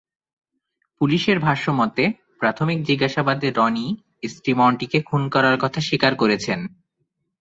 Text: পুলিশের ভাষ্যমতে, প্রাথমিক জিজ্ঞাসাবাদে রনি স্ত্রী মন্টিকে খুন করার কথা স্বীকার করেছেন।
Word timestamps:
পুলিশের 1.01 1.39
ভাষ্যমতে, 1.39 2.03
প্রাথমিক 2.39 2.79
জিজ্ঞাসাবাদে 2.83 3.49
রনি 3.51 3.87
স্ত্রী 4.27 4.51
মন্টিকে 4.53 4.99
খুন 5.01 5.21
করার 5.29 5.55
কথা 5.59 5.79
স্বীকার 5.81 6.13
করেছেন। 6.15 6.59